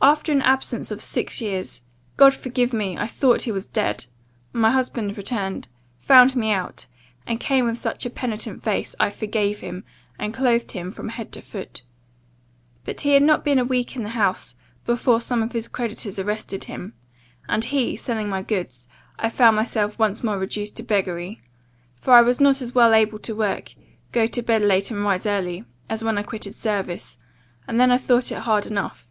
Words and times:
"'After 0.00 0.32
an 0.32 0.42
absence 0.42 0.90
of 0.90 1.00
six 1.00 1.40
years 1.40 1.82
(God 2.16 2.34
forgive 2.34 2.72
me! 2.72 2.98
I 2.98 3.06
thought 3.06 3.42
he 3.42 3.52
was 3.52 3.64
dead) 3.64 4.06
my 4.52 4.72
husband 4.72 5.16
returned; 5.16 5.68
found 6.00 6.34
me 6.34 6.50
out, 6.50 6.86
and 7.28 7.38
came 7.38 7.66
with 7.66 7.78
such 7.78 8.04
a 8.04 8.10
penitent 8.10 8.60
face, 8.60 8.96
I 8.98 9.08
forgave 9.08 9.60
him, 9.60 9.84
and 10.18 10.34
clothed 10.34 10.72
him 10.72 10.90
from 10.90 11.10
head 11.10 11.30
to 11.34 11.40
foot. 11.40 11.82
But 12.82 13.02
he 13.02 13.10
had 13.10 13.22
not 13.22 13.44
been 13.44 13.60
a 13.60 13.64
week 13.64 13.94
in 13.94 14.02
the 14.02 14.08
house, 14.18 14.56
before 14.84 15.20
some 15.20 15.44
of 15.44 15.52
his 15.52 15.68
creditors 15.68 16.18
arrested 16.18 16.64
him; 16.64 16.94
and, 17.48 17.62
he 17.62 17.94
selling 17.96 18.28
my 18.28 18.42
goods, 18.42 18.88
I 19.16 19.28
found 19.28 19.54
myself 19.54 19.96
once 19.96 20.24
more 20.24 20.40
reduced 20.40 20.74
to 20.78 20.82
beggary; 20.82 21.40
for 21.94 22.14
I 22.14 22.20
was 22.22 22.40
not 22.40 22.62
as 22.62 22.74
well 22.74 22.92
able 22.92 23.20
to 23.20 23.36
work, 23.36 23.74
go 24.10 24.26
to 24.26 24.42
bed 24.42 24.62
late, 24.62 24.90
and 24.90 25.04
rise 25.04 25.24
early, 25.24 25.64
as 25.88 26.02
when 26.02 26.18
I 26.18 26.24
quitted 26.24 26.56
service; 26.56 27.16
and 27.68 27.78
then 27.78 27.92
I 27.92 27.96
thought 27.96 28.32
it 28.32 28.38
hard 28.38 28.66
enough. 28.66 29.08